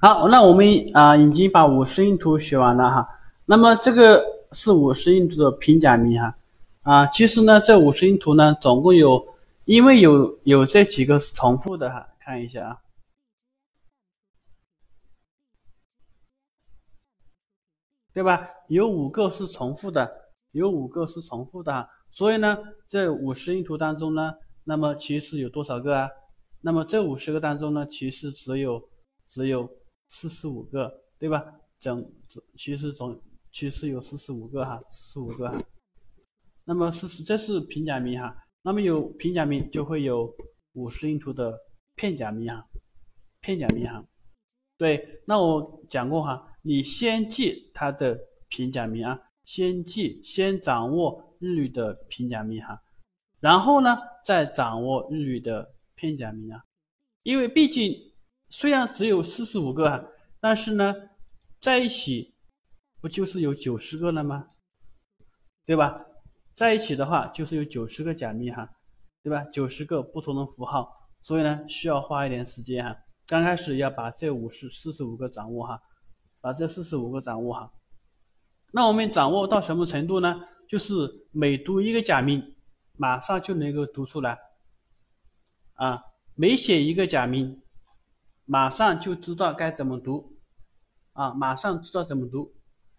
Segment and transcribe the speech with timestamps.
[0.00, 3.08] 好，那我们啊已经把五十音图学完了哈。
[3.44, 6.36] 那么这个是五十音图的平假名哈。
[6.82, 9.34] 啊，其实呢这五十音图呢总共有，
[9.64, 12.78] 因为有有这几个是重复的哈，看一下啊。
[18.14, 18.48] 对吧？
[18.68, 20.12] 有五个是重复的，
[20.52, 21.88] 有五个是重复的哈。
[22.12, 22.58] 所以呢，
[22.88, 26.10] 这五十音图当中呢，那么其实有多少个啊？
[26.60, 28.88] 那么这五十个当中呢，其实只有
[29.26, 29.70] 只有
[30.08, 31.44] 四十五个，对吧？
[31.78, 32.10] 整
[32.56, 33.22] 其实总
[33.52, 35.62] 其实有四十五个哈，四十五个哈。
[36.64, 40.34] 那么是是这是平假名哈，那么有平假名就会有
[40.72, 41.58] 五十音图的
[41.94, 42.66] 片假名哈，
[43.40, 44.04] 片假名哈。
[44.76, 48.18] 对，那我讲过哈，你先记它的
[48.48, 52.82] 平假名啊，先记先掌握日语的平假名哈，
[53.40, 55.74] 然后呢再掌握日语的。
[56.00, 56.62] 片假名啊，
[57.24, 58.07] 因为毕竟
[58.48, 60.94] 虽然只有四十五个，但是呢
[61.60, 62.34] 在一起
[63.00, 64.48] 不就是有九十个了吗？
[65.66, 66.04] 对吧？
[66.54, 68.70] 在一起的话就是有九十个假名哈，
[69.22, 69.44] 对吧？
[69.44, 72.96] 九十个不同的符号，所以呢需要花一点时间哈。
[73.26, 75.82] 刚开始要把这五十四十五个掌握哈，
[76.40, 77.72] 把这四十五个掌握哈。
[78.72, 80.40] 那我们掌握到什么程度呢？
[80.68, 82.56] 就是每读一个假名，
[82.96, 84.38] 马上就能够读出来。
[85.74, 86.02] 啊，
[86.34, 87.62] 每写一个假名，
[88.50, 90.38] 马上就知道该怎么读，
[91.12, 92.54] 啊，马上知道怎么读，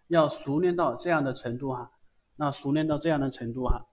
[0.06, 1.90] 要熟练到这样的程度哈，
[2.36, 3.86] 那熟练到这样的程度哈。